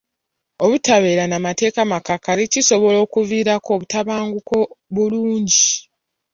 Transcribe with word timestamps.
Obutabeera 0.63 1.23
na 1.27 1.37
mateeka 1.45 1.81
makakali 1.93 2.43
kisobola 2.53 2.97
okuviirako 3.05 3.69
obutakola 3.75 4.21
bulungi. 4.93 5.69